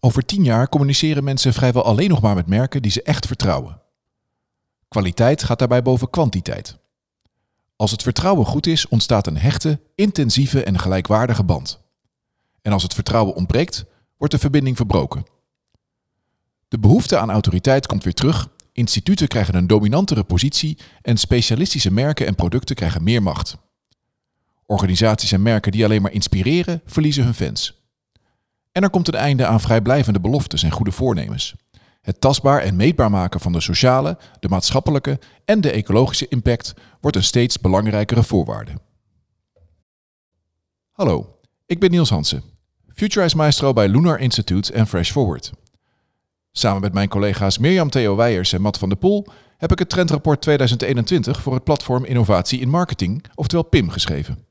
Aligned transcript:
Over 0.00 0.24
tien 0.24 0.44
jaar 0.44 0.68
communiceren 0.68 1.24
mensen 1.24 1.52
vrijwel 1.52 1.84
alleen 1.84 2.08
nog 2.08 2.20
maar 2.20 2.34
met 2.34 2.46
merken 2.46 2.82
die 2.82 2.90
ze 2.90 3.02
echt 3.02 3.26
vertrouwen. 3.26 3.80
Kwaliteit 4.88 5.42
gaat 5.42 5.58
daarbij 5.58 5.82
boven 5.82 6.10
kwantiteit. 6.10 6.78
Als 7.76 7.90
het 7.90 8.02
vertrouwen 8.02 8.46
goed 8.46 8.66
is, 8.66 8.88
ontstaat 8.88 9.26
een 9.26 9.36
hechte, 9.36 9.80
intensieve 9.94 10.64
en 10.64 10.78
gelijkwaardige 10.78 11.44
band. 11.44 11.80
En 12.62 12.72
als 12.72 12.82
het 12.82 12.94
vertrouwen 12.94 13.34
ontbreekt, 13.34 13.84
wordt 14.16 14.34
de 14.34 14.40
verbinding 14.40 14.76
verbroken. 14.76 15.24
De 16.68 16.78
behoefte 16.78 17.18
aan 17.18 17.30
autoriteit 17.30 17.86
komt 17.86 18.04
weer 18.04 18.14
terug, 18.14 18.48
instituten 18.72 19.28
krijgen 19.28 19.54
een 19.54 19.66
dominantere 19.66 20.24
positie 20.24 20.78
en 21.02 21.16
specialistische 21.16 21.92
merken 21.92 22.26
en 22.26 22.34
producten 22.34 22.76
krijgen 22.76 23.02
meer 23.02 23.22
macht. 23.22 23.56
Organisaties 24.66 25.32
en 25.32 25.42
merken 25.42 25.72
die 25.72 25.84
alleen 25.84 26.02
maar 26.02 26.12
inspireren, 26.12 26.82
verliezen 26.84 27.24
hun 27.24 27.34
fans. 27.34 27.79
En 28.72 28.82
er 28.82 28.90
komt 28.90 29.08
een 29.08 29.14
einde 29.14 29.46
aan 29.46 29.60
vrijblijvende 29.60 30.20
beloftes 30.20 30.62
en 30.62 30.70
goede 30.70 30.92
voornemens. 30.92 31.54
Het 32.00 32.20
tastbaar 32.20 32.60
en 32.60 32.76
meetbaar 32.76 33.10
maken 33.10 33.40
van 33.40 33.52
de 33.52 33.60
sociale, 33.60 34.18
de 34.40 34.48
maatschappelijke 34.48 35.18
en 35.44 35.60
de 35.60 35.70
ecologische 35.70 36.28
impact 36.28 36.74
wordt 37.00 37.16
een 37.16 37.24
steeds 37.24 37.60
belangrijkere 37.60 38.22
voorwaarde. 38.22 38.72
Hallo, 40.90 41.38
ik 41.66 41.80
ben 41.80 41.90
Niels 41.90 42.10
Hansen, 42.10 42.42
Futurize 42.94 43.36
Maestro 43.36 43.72
bij 43.72 43.88
Lunar 43.88 44.18
Institute 44.18 44.72
en 44.72 44.86
Fresh 44.86 45.10
Forward. 45.10 45.52
Samen 46.52 46.80
met 46.80 46.92
mijn 46.92 47.08
collega's 47.08 47.58
Mirjam 47.58 47.90
Theo 47.90 48.16
Weijers 48.16 48.52
en 48.52 48.60
Matt 48.60 48.78
van 48.78 48.88
der 48.88 48.98
Poel 48.98 49.26
heb 49.56 49.72
ik 49.72 49.78
het 49.78 49.88
trendrapport 49.88 50.40
2021 50.40 51.42
voor 51.42 51.54
het 51.54 51.64
platform 51.64 52.04
Innovatie 52.04 52.60
in 52.60 52.68
Marketing, 52.68 53.24
oftewel 53.34 53.64
PIM, 53.64 53.90
geschreven. 53.90 54.46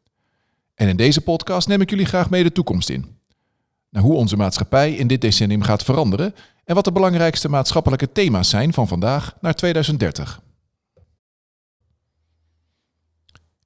En 0.76 0.88
in 0.88 0.98
deze 0.98 1.22
podcast 1.22 1.68
neem 1.68 1.82
ik 1.82 1.90
jullie 1.90 2.06
graag 2.06 2.30
mee 2.30 2.44
de 2.44 2.52
toekomst 2.52 2.90
in. 2.90 3.19
Naar 3.90 4.04
hoe 4.04 4.16
onze 4.16 4.38
maatschappij 4.38 4.94
in 4.96 5.08
dit 5.08 5.22
decennium 5.22 5.62
gaat 5.62 5.84
veranderen 5.84 6.36
en 6.64 6.76
wat 6.76 6.84
de 6.84 6.92
belangrijkste 6.92 7.50
maatschappelijke 7.50 8.12
thema's 8.12 8.50
zijn 8.50 8.74
van 8.74 8.88
vandaag 8.88 9.36
naar 9.42 9.56
2030. 9.56 10.42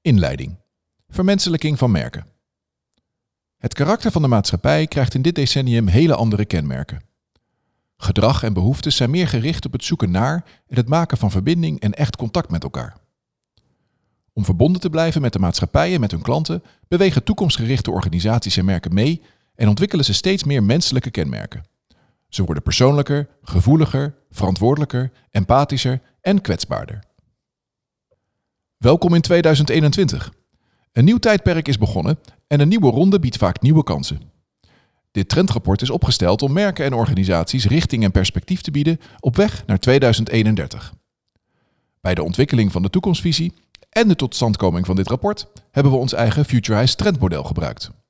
Inleiding. 0.02 0.58
Vermenselijking 1.10 1.78
van 1.78 1.92
merken. 1.92 2.26
Het 3.58 3.74
karakter 3.74 4.12
van 4.12 4.22
de 4.22 4.28
maatschappij 4.28 4.88
krijgt 4.88 5.14
in 5.14 5.22
dit 5.22 5.36
decennium 5.36 5.88
hele 5.88 6.16
andere 6.16 6.46
kenmerken. 6.46 7.02
Gedrag 7.98 8.44
en 8.44 8.54
behoeftes 8.54 8.96
zijn 8.96 9.10
meer 9.10 9.28
gericht 9.28 9.66
op 9.66 9.72
het 9.72 9.84
zoeken 9.84 10.12
naar 10.12 10.46
en 10.68 10.76
het 10.76 10.88
maken 10.88 11.18
van 11.18 11.32
verbinding 11.32 11.80
en 11.80 11.94
echt 11.94 12.16
contact 12.16 12.52
met 12.52 12.64
elkaar. 12.64 12.98
Om 14.34 14.46
verbonden 14.46 14.82
te 14.82 14.90
blijven 14.90 15.22
met 15.22 15.34
de 15.34 15.40
maatschappij 15.40 15.94
en 15.94 16.00
met 16.00 16.12
hun 16.12 16.22
klanten, 16.22 16.64
bewegen 16.88 17.24
toekomstgerichte 17.24 17.92
organisaties 17.92 18.58
en 18.58 18.66
merken 18.66 18.94
mee 18.94 19.22
en 19.56 19.68
ontwikkelen 19.68 20.06
ze 20.06 20.14
steeds 20.14 20.44
meer 20.44 20.64
menselijke 20.64 21.12
kenmerken. 21.12 21.64
Ze 22.30 22.44
worden 22.44 22.64
persoonlijker, 22.64 23.28
gevoeliger, 23.42 24.16
verantwoordelijker, 24.30 25.12
empathischer 25.32 26.02
en 26.22 26.42
kwetsbaarder. 26.42 27.04
Welkom 28.78 29.14
in 29.14 29.22
2021. 29.22 30.34
Een 30.92 31.06
nieuw 31.06 31.18
tijdperk 31.18 31.68
is 31.68 31.78
begonnen 31.78 32.20
en 32.48 32.60
een 32.60 32.68
nieuwe 32.68 32.90
ronde 32.90 33.20
biedt 33.20 33.38
vaak 33.38 33.62
nieuwe 33.62 33.84
kansen. 33.84 34.22
Dit 35.12 35.30
trendrapport 35.30 35.82
is 35.82 35.90
opgesteld 35.90 36.42
om 36.42 36.54
merken 36.54 36.86
en 36.86 36.94
organisaties 36.94 37.66
richting 37.66 38.04
en 38.04 38.12
perspectief 38.12 38.62
te 38.62 38.72
bieden 38.72 39.00
op 39.20 39.36
weg 39.36 39.66
naar 39.66 39.80
2031. 39.80 40.94
Bij 42.02 42.16
de 42.16 42.24
ontwikkeling 42.24 42.72
van 42.72 42.82
de 42.82 42.90
toekomstvisie 42.90 43.54
en 43.90 44.08
de 44.08 44.16
totstandkoming 44.16 44.86
van 44.86 44.96
dit 44.96 45.08
rapport 45.08 45.48
hebben 45.72 45.92
we 45.92 45.98
ons 45.98 46.14
eigen 46.14 46.46
Futurize 46.46 46.96
trendmodel 46.96 47.44
gebruikt. 47.44 48.03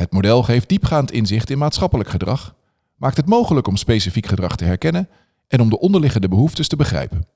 Het 0.00 0.12
model 0.12 0.42
geeft 0.42 0.68
diepgaand 0.68 1.12
inzicht 1.12 1.50
in 1.50 1.58
maatschappelijk 1.58 2.08
gedrag, 2.08 2.54
maakt 2.94 3.16
het 3.16 3.26
mogelijk 3.26 3.66
om 3.66 3.76
specifiek 3.76 4.26
gedrag 4.26 4.56
te 4.56 4.64
herkennen 4.64 5.08
en 5.48 5.60
om 5.60 5.70
de 5.70 5.78
onderliggende 5.78 6.28
behoeftes 6.28 6.68
te 6.68 6.76
begrijpen. 6.76 7.26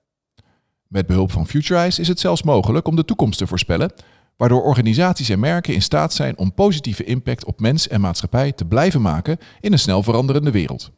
Met 0.87 1.07
behulp 1.07 1.33
van 1.33 1.47
Futurize 1.47 2.01
is 2.01 2.09
het 2.09 2.21
zelfs 2.21 2.43
mogelijk 2.43 2.89
om 2.89 2.97
de 2.97 3.05
toekomst 3.05 3.39
te 3.39 3.47
voorspellen, 3.47 3.93
waardoor 4.37 4.63
organisaties 4.63 5.29
en 5.29 5.39
merken 5.39 5.75
in 5.75 5.83
staat 5.83 6.13
zijn 6.13 6.39
om 6.39 6.55
positieve 6.55 7.05
impact 7.05 7.45
op 7.45 7.61
mens 7.61 7.89
en 7.89 8.01
maatschappij 8.01 8.53
te 8.53 8.65
blijven 8.65 9.03
maken 9.03 9.39
in 9.61 9.73
een 9.73 9.79
snel 9.79 10.03
veranderende 10.03 10.51
wereld. 10.51 10.91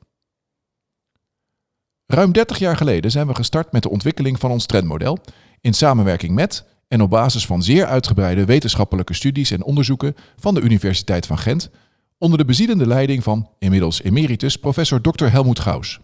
Ruim 2.06 2.32
30 2.32 2.59
jaar 2.59 2.76
geleden 2.76 3.10
zijn 3.10 3.26
we 3.26 3.34
gestart 3.34 3.72
met 3.72 3.82
de 3.82 3.91
ontwikkeling 3.91 4.41
van 4.41 4.50
ons 4.50 4.66
trendmodel 4.66 5.19
in 5.60 5.75
samenwerking 5.75 6.34
met 6.34 6.65
en 6.89 7.01
op 7.03 7.11
basis 7.11 7.47
van 7.47 7.63
zeer 7.63 7.87
uitgebreide 7.87 8.45
wetenschappelijke 8.45 9.15
studies 9.15 9.51
en 9.51 9.65
onderzoeken 9.65 10.17
van 10.37 10.55
de 10.55 10.61
Universiteit 10.61 11.27
van 11.27 11.39
Gent 11.39 11.71
onder 12.19 12.39
de 12.39 12.45
bezielende 12.45 12.87
leiding 12.87 13.23
van 13.23 13.49
inmiddels 13.59 14.03
emeritus 14.03 14.57
professor 14.57 15.01
Dr. 15.01 15.25
Helmoet 15.25 15.61
Gauss. 15.61 16.01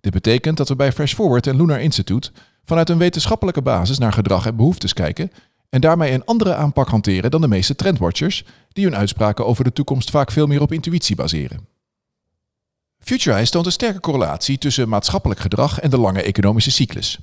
Dit 0.00 0.12
betekent 0.12 0.56
dat 0.56 0.68
we 0.68 0.76
bij 0.76 0.92
Fresh 0.92 1.14
Forward 1.14 1.46
en 1.46 1.56
Lunar 1.56 1.80
Institute 1.80 2.30
vanuit 2.64 2.88
een 2.88 2.98
wetenschappelijke 2.98 3.62
basis 3.62 3.98
naar 3.98 4.12
gedrag 4.12 4.46
en 4.46 4.56
behoeftes 4.56 4.92
kijken 4.92 5.30
en 5.68 5.80
daarmee 5.80 6.12
een 6.12 6.24
andere 6.24 6.54
aanpak 6.54 6.88
hanteren 6.88 7.30
dan 7.30 7.40
de 7.40 7.48
meeste 7.48 7.74
trendwatchers, 7.74 8.44
die 8.72 8.84
hun 8.84 8.96
uitspraken 8.96 9.46
over 9.46 9.64
de 9.64 9.72
toekomst 9.72 10.10
vaak 10.10 10.30
veel 10.30 10.46
meer 10.46 10.60
op 10.60 10.72
intuïtie 10.72 11.16
baseren. 11.16 11.66
Futurize 12.98 13.50
toont 13.50 13.66
een 13.66 13.72
sterke 13.72 14.00
correlatie 14.00 14.58
tussen 14.58 14.88
maatschappelijk 14.88 15.40
gedrag 15.40 15.80
en 15.80 15.90
de 15.90 15.98
lange 15.98 16.22
economische 16.22 16.70
cyclus. 16.70 17.18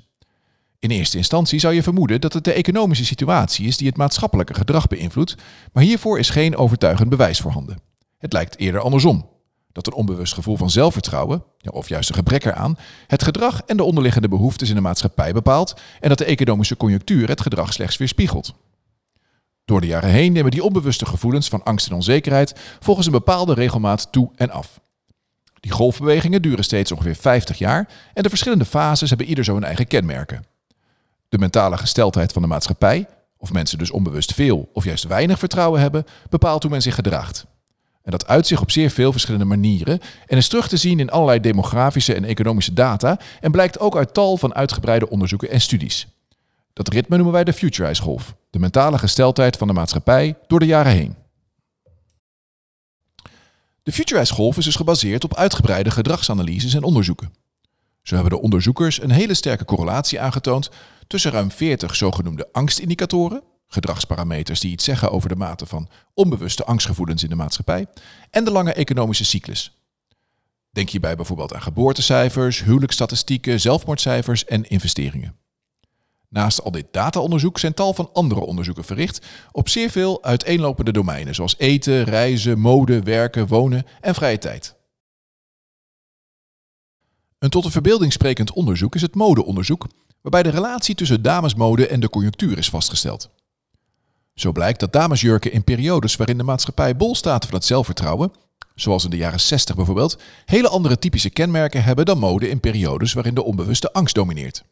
In 0.80 0.90
eerste 0.90 1.18
instantie 1.18 1.60
zou 1.60 1.74
je 1.74 1.84
vermoeden 1.84 2.22
dat 2.22 2.34
het 2.34 2.44
de 2.44 2.54
economische 2.54 3.06
situatie 3.06 3.68
is 3.68 3.78
die 3.78 3.88
het 3.88 3.98
maatschappelijke 3.98 4.54
gedrag 4.54 4.88
beïnvloedt, 4.88 5.36
maar 5.74 5.84
hiervoor 5.84 6.20
is 6.20 6.30
geen 6.30 6.58
overtuigend 6.58 7.10
bewijs 7.10 7.40
voorhanden. 7.40 7.82
Het 8.18 8.34
lijkt 8.34 8.60
eerder 8.60 8.82
andersom. 8.82 9.30
Dat 9.72 9.88
een 9.88 9.94
onbewust 9.94 10.34
gevoel 10.34 10.58
van 10.58 10.70
zelfvertrouwen, 10.70 11.44
of 11.72 11.90
juist 11.90 12.10
een 12.10 12.16
gebrek 12.16 12.46
eraan, 12.46 12.78
het 13.08 13.24
gedrag 13.24 13.62
en 13.66 13.78
de 13.78 13.84
onderliggende 13.84 14.28
behoeftes 14.28 14.70
in 14.70 14.76
de 14.76 14.82
maatschappij 14.82 15.34
bepaalt 15.34 15.74
en 16.00 16.10
dat 16.10 16.18
de 16.18 16.26
economische 16.26 16.78
conjunctuur 16.78 17.28
het 17.28 17.42
gedrag 17.42 17.74
slechts 17.74 17.98
weerspiegelt. 17.98 18.54
Door 19.66 19.82
de 19.82 19.88
jaren 19.88 20.10
heen 20.10 20.32
nemen 20.32 20.52
die 20.52 20.64
onbewuste 20.64 21.06
gevoelens 21.06 21.48
van 21.48 21.64
angst 21.64 21.88
en 21.88 21.96
onzekerheid 21.96 22.54
volgens 22.80 23.06
een 23.06 23.12
bepaalde 23.12 23.54
regelmaat 23.54 24.12
toe 24.12 24.32
en 24.36 24.50
af. 24.50 24.80
Die 25.60 25.72
golfbewegingen 25.72 26.42
duren 26.42 26.64
steeds 26.64 26.92
ongeveer 26.92 27.16
50 27.16 27.58
jaar 27.58 27.90
en 28.14 28.24
de 28.24 28.30
verschillende 28.30 28.66
fases 28.66 29.10
hebben 29.10 29.28
ieder 29.28 29.44
zo 29.44 29.54
hun 29.54 29.64
eigen 29.64 29.88
kenmerken. 29.88 30.44
De 31.30 31.38
mentale 31.38 31.78
gesteldheid 31.78 32.32
van 32.32 32.42
de 32.42 32.48
maatschappij, 32.48 33.08
of 33.38 33.54
mensen 33.54 33.78
dus 33.78 33.92
onbewust 33.92 34.34
veel 34.34 34.70
of 34.74 34.84
juist 34.84 35.04
weinig 35.04 35.40
vertrouwen 35.40 35.82
hebben, 35.82 36.06
bepaalt 36.30 36.62
hoe 36.62 36.72
men 36.72 36.82
zich 36.82 36.96
gedraagt. 36.96 37.46
En 38.02 38.12
dat 38.12 38.28
uit 38.28 38.48
zich 38.48 38.62
op 38.62 38.72
zeer 38.72 38.90
veel 38.90 39.12
verschillende 39.12 39.46
manieren 39.46 40.00
en 40.26 40.38
is 40.38 40.48
terug 40.48 40.68
te 40.68 40.78
zien 40.78 41.00
in 41.00 41.10
allerlei 41.10 41.40
demografische 41.40 42.14
en 42.14 42.26
economische 42.26 42.74
data 42.74 43.20
en 43.40 43.52
blijkt 43.52 43.80
ook 43.80 43.98
uit 43.98 44.14
tal 44.14 44.38
van 44.38 44.56
uitgebreide 44.56 45.10
onderzoeken 45.10 45.50
en 45.50 45.62
studies. 45.62 46.08
Dat 46.74 46.90
ritme 46.90 47.16
noemen 47.16 47.34
wij 47.34 47.44
de 47.44 47.54
Futurize-golf, 47.54 48.36
de 48.50 48.60
mentale 48.60 48.98
gesteldheid 48.98 49.58
van 49.58 49.68
de 49.68 49.74
maatschappij 49.74 50.38
door 50.48 50.60
de 50.60 50.66
jaren 50.66 50.92
heen. 50.92 51.16
De 53.84 53.92
Futurize-golf 53.92 54.58
is 54.58 54.66
dus 54.66 54.76
gebaseerd 54.76 55.24
op 55.24 55.36
uitgebreide 55.36 55.92
gedragsanalyses 55.92 56.74
en 56.74 56.84
onderzoeken. 56.84 57.34
Zo 58.04 58.16
hebben 58.16 58.34
de 58.34 58.42
onderzoekers 58.42 59.02
een 59.02 59.12
hele 59.12 59.34
sterke 59.34 59.66
correlatie 59.66 60.20
aangetoond 60.20 60.70
tussen 61.10 61.32
ruim 61.32 61.52
40 61.52 61.96
zogenoemde 61.96 62.50
angstindicatoren, 62.52 63.44
gedragsparameters 63.68 64.60
die 64.60 64.72
iets 64.72 64.84
zeggen 64.84 65.12
over 65.12 65.30
de 65.30 65.36
mate 65.36 65.66
van 65.66 65.90
onbewuste 66.14 66.66
angstgevoelens 66.66 67.24
in 67.24 67.30
de 67.30 67.36
maatschappij, 67.36 67.88
en 68.30 68.44
de 68.44 68.52
lange 68.52 68.74
economische 68.74 69.26
cyclus. 69.26 69.74
Denk 70.72 70.90
hierbij 70.90 71.16
bijvoorbeeld 71.16 71.54
aan 71.54 71.62
geboortecijfers, 71.62 72.64
huwelijksstatistieken, 72.64 73.60
zelfmoordcijfers 73.60 74.46
en 74.46 74.70
investeringen. 74.70 75.36
Naast 76.30 76.64
al 76.64 76.72
dit 76.72 76.86
dataonderzoek 76.92 77.60
zijn 77.60 77.74
tal 77.74 77.94
van 77.94 78.10
andere 78.14 78.42
onderzoeken 78.42 78.84
verricht 78.84 79.26
op 79.52 79.70
zeer 79.70 79.90
veel 79.90 80.24
uiteenlopende 80.24 80.92
domeinen, 80.92 81.36
zoals 81.36 81.58
eten, 81.58 82.04
reizen, 82.04 82.60
mode, 82.60 83.02
werken, 83.02 83.48
wonen 83.48 83.86
en 84.02 84.16
vrije 84.16 84.38
tijd. 84.38 84.76
Een 87.40 87.50
tot 87.50 87.64
de 87.64 87.72
verbeelding 87.72 88.12
sprekend 88.12 88.52
onderzoek 88.52 88.96
is 88.96 89.02
het 89.02 89.16
modeonderzoek, 89.16 89.88
waarbij 90.22 90.44
de 90.44 90.50
relatie 90.50 90.96
tussen 90.96 91.22
damesmode 91.22 91.88
en 91.88 92.00
de 92.00 92.10
conjunctuur 92.10 92.58
is 92.58 92.70
vastgesteld. 92.70 93.30
Zo 94.36 94.52
blijkt 94.52 94.80
dat 94.80 94.94
damesjurken 94.94 95.52
in 95.52 95.64
periodes 95.64 96.16
waarin 96.16 96.38
de 96.38 96.44
maatschappij 96.44 96.96
bol 96.96 97.16
staat 97.16 97.46
van 97.46 97.54
het 97.54 97.66
zelfvertrouwen, 97.66 98.32
zoals 98.76 99.04
in 99.04 99.10
de 99.10 99.18
jaren 99.18 99.40
60 99.40 99.76
bijvoorbeeld, 99.76 100.18
hele 100.46 100.70
andere 100.70 101.00
typische 101.00 101.30
kenmerken 101.30 101.84
hebben 101.84 102.06
dan 102.06 102.20
mode 102.20 102.50
in 102.50 102.60
periodes 102.60 103.14
waarin 103.14 103.34
de 103.34 103.44
onbewuste 103.44 103.94
angst 103.94 104.16
domineert. 104.16 104.64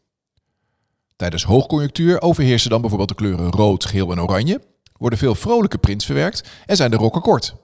Tijdens 1.16 1.44
hoogconjunctuur 1.44 2.20
overheersen 2.20 2.70
dan 2.70 2.80
bijvoorbeeld 2.80 3.10
de 3.10 3.14
kleuren 3.14 3.50
rood, 3.50 3.84
geel 3.84 4.12
en 4.12 4.20
oranje, 4.20 4.60
worden 4.98 5.18
veel 5.18 5.34
vrolijke 5.34 5.78
prints 5.78 6.04
verwerkt 6.04 6.48
en 6.66 6.76
zijn 6.76 6.90
de 6.90 6.96
rokken 6.96 7.22
kort. 7.22 7.54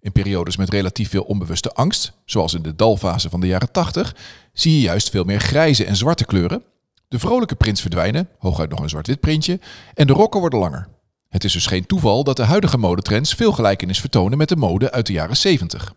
In 0.00 0.12
periodes 0.12 0.56
met 0.56 0.70
relatief 0.70 1.10
veel 1.10 1.22
onbewuste 1.22 1.72
angst, 1.72 2.12
zoals 2.24 2.54
in 2.54 2.62
de 2.62 2.74
dalfase 2.74 3.30
van 3.30 3.40
de 3.40 3.46
jaren 3.46 3.72
80, 3.72 4.16
zie 4.52 4.72
je 4.72 4.80
juist 4.80 5.10
veel 5.10 5.24
meer 5.24 5.40
grijze 5.40 5.84
en 5.84 5.96
zwarte 5.96 6.24
kleuren. 6.24 6.62
De 7.10 7.18
vrolijke 7.18 7.54
prints 7.54 7.80
verdwijnen, 7.80 8.28
hooguit 8.38 8.70
nog 8.70 8.80
een 8.80 8.88
zwart-wit 8.88 9.20
printje, 9.20 9.60
en 9.94 10.06
de 10.06 10.12
rokken 10.12 10.40
worden 10.40 10.58
langer. 10.58 10.88
Het 11.28 11.44
is 11.44 11.52
dus 11.52 11.66
geen 11.66 11.86
toeval 11.86 12.24
dat 12.24 12.36
de 12.36 12.44
huidige 12.44 12.78
modetrends 12.78 13.34
veel 13.34 13.52
gelijkenis 13.52 14.00
vertonen 14.00 14.38
met 14.38 14.48
de 14.48 14.56
mode 14.56 14.92
uit 14.92 15.06
de 15.06 15.12
jaren 15.12 15.36
70. 15.36 15.94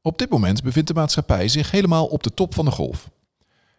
Op 0.00 0.18
dit 0.18 0.30
moment 0.30 0.62
bevindt 0.62 0.88
de 0.88 0.94
maatschappij 0.94 1.48
zich 1.48 1.70
helemaal 1.70 2.06
op 2.06 2.22
de 2.22 2.34
top 2.34 2.54
van 2.54 2.64
de 2.64 2.70
golf. 2.70 3.10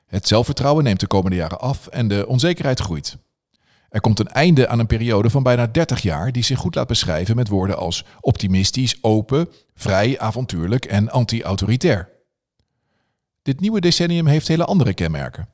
Het 0.05 0.27
zelfvertrouwen 0.27 0.83
neemt 0.83 0.99
de 0.99 1.07
komende 1.07 1.35
jaren 1.35 1.59
af 1.59 1.87
en 1.87 2.07
de 2.07 2.27
onzekerheid 2.27 2.79
groeit. 2.79 3.17
Er 3.89 4.01
komt 4.01 4.19
een 4.19 4.27
einde 4.27 4.67
aan 4.67 4.79
een 4.79 4.87
periode 4.87 5.29
van 5.29 5.43
bijna 5.43 5.67
30 5.67 6.01
jaar 6.01 6.31
die 6.31 6.43
zich 6.43 6.59
goed 6.59 6.75
laat 6.75 6.87
beschrijven 6.87 7.35
met 7.35 7.47
woorden 7.47 7.77
als 7.77 8.05
optimistisch, 8.19 8.97
open, 9.01 9.49
vrij, 9.75 10.19
avontuurlijk 10.19 10.85
en 10.85 11.09
anti-autoritair. 11.09 12.12
Dit 13.43 13.59
nieuwe 13.59 13.79
decennium 13.79 14.27
heeft 14.27 14.47
hele 14.47 14.65
andere 14.65 14.93
kenmerken. 14.93 15.49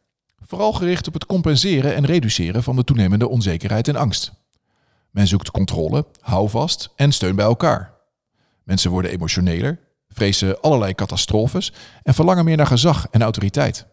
Vooral 0.45 0.73
gericht 0.73 1.07
op 1.07 1.13
het 1.13 1.25
compenseren 1.25 1.95
en 1.95 2.05
reduceren 2.05 2.63
van 2.63 2.75
de 2.75 2.83
toenemende 2.83 3.27
onzekerheid 3.27 3.87
en 3.87 3.95
angst. 3.95 4.31
Men 5.11 5.27
zoekt 5.27 5.51
controle, 5.51 6.05
houvast 6.19 6.89
en 6.95 7.11
steun 7.11 7.35
bij 7.35 7.45
elkaar. 7.45 7.93
Mensen 8.63 8.91
worden 8.91 9.11
emotioneler, 9.11 9.79
vrezen 10.09 10.61
allerlei 10.61 10.95
catastrofes 10.95 11.73
en 12.03 12.13
verlangen 12.13 12.45
meer 12.45 12.57
naar 12.57 12.67
gezag 12.67 13.07
en 13.11 13.21
autoriteit. 13.21 13.85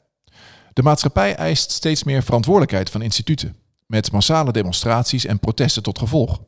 De 0.73 0.83
maatschappij 0.83 1.35
eist 1.35 1.71
steeds 1.71 2.05
meer 2.05 2.23
verantwoordelijkheid 2.23 2.91
van 2.91 3.03
instituten, 3.03 3.57
met 3.87 4.13
massale 4.13 4.53
demonstraties 4.53 5.25
en 5.25 5.39
protesten 5.39 5.83
tot 5.83 5.99
gevolg. 5.99 6.41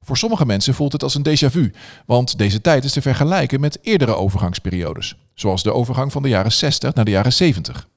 Voor 0.00 0.16
sommige 0.16 0.46
mensen 0.46 0.74
voelt 0.74 0.92
het 0.92 1.02
als 1.02 1.14
een 1.14 1.26
déjà 1.26 1.50
vu, 1.50 1.72
want 2.06 2.38
deze 2.38 2.60
tijd 2.60 2.84
is 2.84 2.92
te 2.92 3.02
vergelijken 3.02 3.60
met 3.60 3.78
eerdere 3.82 4.14
overgangsperiodes, 4.14 5.16
zoals 5.42 5.62
de 5.62 5.72
overgang 5.72 6.12
van 6.12 6.22
de 6.22 6.28
jaren 6.28 6.52
60 6.52 6.94
naar 6.94 7.04
de 7.04 7.10
jaren 7.10 7.32
70. 7.32 7.88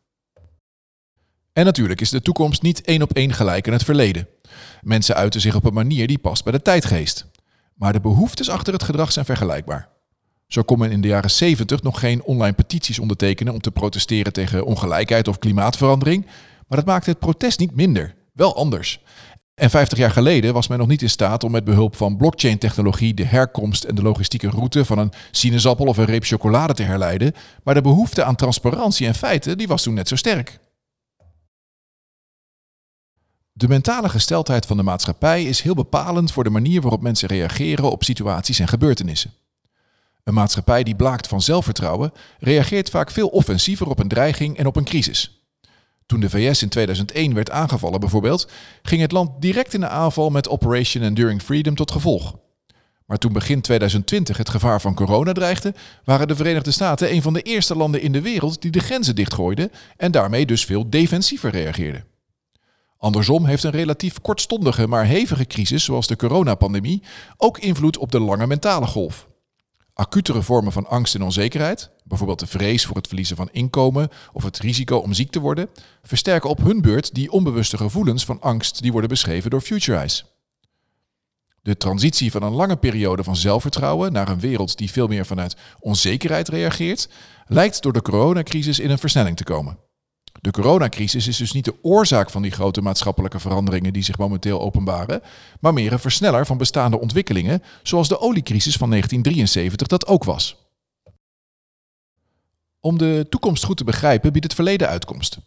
En 1.54 1.66
natuurlijk 1.66 2.02
is 2.02 2.10
de 2.10 2.22
toekomst 2.22 2.62
niet 2.62 2.82
één 2.82 3.02
op 3.02 3.14
één 3.14 3.34
gelijk 3.34 3.68
aan 3.68 3.74
het 3.74 3.84
verleden. 3.84 4.28
Mensen 4.82 5.16
uiten 5.16 5.42
zich 5.42 5.56
op 5.56 5.66
een 5.66 5.74
manier 5.74 6.08
die 6.08 6.18
past 6.18 6.44
bij 6.44 6.54
de 6.54 6.62
tijdgeest. 6.62 7.26
Maar 7.74 7.94
de 7.94 8.00
behoeftes 8.00 8.50
achter 8.50 8.74
het 8.74 8.84
gedrag 8.84 9.12
zijn 9.12 9.26
vergelijkbaar. 9.26 9.90
Zo 10.48 10.62
kon 10.62 10.80
men 10.80 10.92
in 10.92 11.02
de 11.02 11.08
jaren 11.08 11.32
70 11.32 11.82
nog 11.82 12.00
geen 12.00 12.24
online 12.24 12.54
petities 12.54 13.00
ondertekenen 13.00 13.54
om 13.54 13.62
te 13.62 13.72
protesteren 13.72 14.34
tegen 14.34 14.66
ongelijkheid 14.66 15.28
of 15.28 15.40
klimaatverandering, 15.40 16.26
maar 16.68 16.78
dat 16.78 16.86
maakte 16.88 17.10
het 17.10 17.20
protest 17.20 17.60
niet 17.60 17.76
minder, 17.76 18.16
wel 18.34 18.56
anders. 18.56 19.04
En 19.56 19.70
50 19.70 19.98
jaar 19.98 20.12
geleden 20.12 20.54
was 20.54 20.68
men 20.68 20.78
nog 20.78 20.88
niet 20.88 21.02
in 21.02 21.10
staat 21.10 21.44
om 21.44 21.52
met 21.52 21.64
behulp 21.64 21.96
van 21.96 22.18
blockchain-technologie 22.18 23.14
de 23.14 23.26
herkomst 23.26 23.84
en 23.84 23.96
de 23.96 24.02
logistieke 24.02 24.50
route 24.50 24.86
van 24.86 24.98
een 24.98 25.12
sinaasappel 25.32 25.86
of 25.86 25.98
een 25.98 26.06
reep 26.06 26.24
chocolade 26.24 26.74
te 26.74 26.84
herleiden, 26.84 27.34
maar 27.64 27.74
de 27.74 27.82
behoefte 27.82 28.24
aan 28.24 28.36
transparantie 28.36 29.08
en 29.08 29.16
feiten 29.16 29.58
die 29.58 29.68
was 29.68 29.84
toen 29.84 29.94
net 29.94 30.08
zo 30.08 30.16
sterk. 30.16 30.60
De 33.52 33.68
mentale 33.68 34.10
gesteldheid 34.10 34.66
van 34.66 34.78
de 34.78 34.84
maatschappij 34.84 35.44
is 35.44 35.62
heel 35.62 35.76
bepalend 35.76 36.32
voor 36.32 36.44
de 36.44 36.50
manier 36.50 36.82
waarop 36.82 37.02
mensen 37.02 37.28
reageren 37.28 37.92
op 37.92 38.04
situaties 38.04 38.60
en 38.60 38.68
gebeurtenissen. 38.68 39.34
Een 40.24 40.34
maatschappij 40.34 40.84
die 40.84 40.96
blaakt 40.96 41.28
van 41.28 41.42
zelfvertrouwen 41.42 42.12
reageert 42.40 42.90
vaak 42.90 43.12
veel 43.12 43.28
offensiever 43.28 43.88
op 43.88 44.00
een 44.00 44.08
dreiging 44.08 44.58
en 44.58 44.66
op 44.66 44.76
een 44.76 44.84
crisis. 44.84 45.45
Toen 46.06 46.20
de 46.20 46.30
VS 46.30 46.62
in 46.62 46.70
2001 46.70 47.34
werd 47.34 47.52
aangevallen 47.52 48.00
bijvoorbeeld, 48.00 48.48
ging 48.82 49.02
het 49.02 49.12
land 49.12 49.42
direct 49.42 49.74
in 49.74 49.80
de 49.80 49.88
aanval 49.88 50.30
met 50.30 50.50
Operation 50.50 51.04
Enduring 51.04 51.42
Freedom 51.42 51.76
tot 51.76 51.92
gevolg. 51.92 52.36
Maar 53.06 53.18
toen 53.18 53.34
begin 53.34 53.62
2020 53.62 54.38
het 54.38 54.50
gevaar 54.50 54.82
van 54.82 54.96
corona 54.96 55.32
dreigde, 55.32 55.74
waren 56.04 56.28
de 56.28 56.36
Verenigde 56.36 56.72
Staten 56.72 57.14
een 57.14 57.22
van 57.22 57.34
de 57.34 57.42
eerste 57.42 57.76
landen 57.76 58.02
in 58.02 58.12
de 58.12 58.22
wereld 58.22 58.62
die 58.62 58.72
de 58.72 58.80
grenzen 58.80 59.16
dichtgooiden 59.16 59.72
en 59.98 60.12
daarmee 60.12 60.46
dus 60.46 60.66
veel 60.66 60.90
defensiever 60.90 61.52
reageerden. 61.52 62.06
Andersom 62.98 63.46
heeft 63.46 63.64
een 63.64 63.72
relatief 63.72 64.22
kortstondige 64.22 64.88
maar 64.88 65.06
hevige 65.06 65.46
crisis 65.46 65.84
zoals 65.84 66.08
de 66.08 66.16
coronapandemie 66.16 67.04
ook 67.38 67.58
invloed 67.58 67.98
op 67.98 68.12
de 68.12 68.20
lange 68.20 68.48
mentale 68.48 68.86
golf. 68.86 69.28
Acutere 69.98 70.42
vormen 70.42 70.72
van 70.72 70.88
angst 70.88 71.16
en 71.16 71.22
onzekerheid, 71.22 71.90
bijvoorbeeld 72.04 72.40
de 72.40 72.48
vrees 72.48 72.86
voor 72.86 72.96
het 72.96 73.08
verliezen 73.08 73.36
van 73.36 73.50
inkomen 73.52 74.10
of 74.34 74.44
het 74.44 74.58
risico 74.58 74.98
om 74.98 75.14
ziek 75.14 75.32
te 75.32 75.40
worden, 75.40 75.70
versterken 76.04 76.50
op 76.50 76.58
hun 76.58 76.82
beurt 76.82 77.14
die 77.14 77.32
onbewuste 77.32 77.78
gevoelens 77.78 78.26
van 78.26 78.42
angst 78.42 78.82
die 78.82 78.92
worden 78.92 79.10
beschreven 79.10 79.50
door 79.50 79.62
Future 79.62 79.98
Eyes. 79.98 80.26
De 81.62 81.78
transitie 81.78 82.32
van 82.32 82.44
een 82.44 82.52
lange 82.52 82.76
periode 82.76 83.24
van 83.24 83.36
zelfvertrouwen 83.36 84.12
naar 84.12 84.30
een 84.30 84.40
wereld 84.40 84.78
die 84.78 84.92
veel 84.92 85.08
meer 85.08 85.26
vanuit 85.26 85.56
onzekerheid 85.80 86.48
reageert, 86.48 87.10
lijkt 87.48 87.82
door 87.82 87.94
de 87.94 88.02
coronacrisis 88.02 88.80
in 88.80 88.90
een 88.90 88.98
versnelling 88.98 89.38
te 89.38 89.44
komen. 89.44 89.78
De 90.42 90.52
coronacrisis 90.52 91.28
is 91.28 91.38
dus 91.38 91.52
niet 91.52 91.66
de 91.66 91.84
oorzaak 91.84 92.30
van 92.30 92.42
die 92.42 92.52
grote 92.52 92.82
maatschappelijke 92.82 93.40
veranderingen 93.40 93.94
die 93.94 94.04
zich 94.04 94.18
momenteel 94.18 94.62
openbaren, 94.62 95.22
maar 95.60 95.74
meer 95.74 95.92
een 95.92 96.00
versneller 96.00 96.46
van 96.46 96.58
bestaande 96.58 97.00
ontwikkelingen, 97.00 97.64
zoals 97.84 98.08
de 98.08 98.20
oliecrisis 98.20 98.76
van 98.76 98.90
1973 98.90 99.88
dat 99.88 100.08
ook 100.08 100.24
was. 100.24 100.56
Om 102.80 102.98
de 102.98 103.26
toekomst 103.30 103.64
goed 103.64 103.78
te 103.78 103.84
begrijpen 103.84 104.32
biedt 104.32 104.46
het 104.46 104.54
verleden 104.54 104.88
uitkomst. 104.88 105.38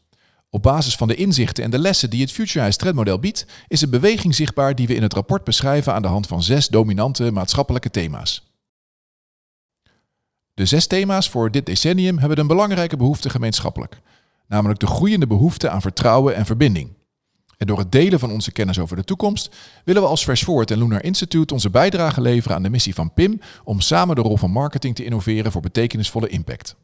Op 0.50 0.62
basis 0.62 0.96
van 0.96 1.08
de 1.08 1.14
inzichten 1.14 1.64
en 1.64 1.70
de 1.70 1.78
lessen 1.78 2.10
die 2.10 2.20
het 2.20 2.32
Futurize 2.32 2.78
Trendmodel 2.78 3.18
biedt, 3.18 3.46
is 3.68 3.80
een 3.80 3.90
beweging 3.90 4.34
zichtbaar 4.34 4.74
die 4.74 4.86
we 4.86 4.94
in 4.94 5.02
het 5.02 5.12
rapport 5.12 5.44
beschrijven 5.44 5.94
aan 5.94 6.02
de 6.02 6.08
hand 6.08 6.26
van 6.26 6.42
zes 6.42 6.68
dominante 6.68 7.30
maatschappelijke 7.30 7.90
thema's. 7.90 8.46
De 10.54 10.66
zes 10.66 10.86
thema's 10.86 11.28
voor 11.28 11.50
dit 11.50 11.66
decennium 11.66 12.18
hebben 12.18 12.38
een 12.38 12.46
belangrijke 12.46 12.96
behoefte 12.96 13.30
gemeenschappelijk 13.30 14.00
namelijk 14.48 14.80
de 14.80 14.86
groeiende 14.86 15.26
behoefte 15.26 15.68
aan 15.68 15.80
vertrouwen 15.80 16.34
en 16.34 16.46
verbinding. 16.46 16.96
En 17.56 17.66
door 17.66 17.78
het 17.78 17.92
delen 17.92 18.18
van 18.18 18.30
onze 18.30 18.52
kennis 18.52 18.78
over 18.78 18.96
de 18.96 19.04
toekomst 19.04 19.56
willen 19.84 20.02
we 20.02 20.08
als 20.08 20.22
Fresh 20.22 20.42
Forward 20.42 20.70
en 20.70 20.78
Lunar 20.78 21.04
Institute 21.04 21.54
onze 21.54 21.70
bijdrage 21.70 22.20
leveren 22.20 22.56
aan 22.56 22.62
de 22.62 22.70
missie 22.70 22.94
van 22.94 23.12
PIM 23.12 23.40
om 23.64 23.80
samen 23.80 24.16
de 24.16 24.22
rol 24.22 24.36
van 24.36 24.50
marketing 24.50 24.94
te 24.94 25.04
innoveren 25.04 25.52
voor 25.52 25.60
betekenisvolle 25.60 26.28
impact. 26.28 26.76